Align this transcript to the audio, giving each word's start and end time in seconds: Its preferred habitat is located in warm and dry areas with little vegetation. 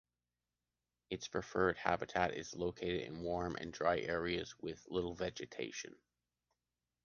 Its 1.11 1.27
preferred 1.27 1.77
habitat 1.77 2.33
is 2.33 2.55
located 2.55 3.01
in 3.01 3.21
warm 3.21 3.55
and 3.61 3.71
dry 3.71 3.99
areas 3.99 4.55
with 4.59 4.83
little 4.89 5.13
vegetation. 5.13 5.95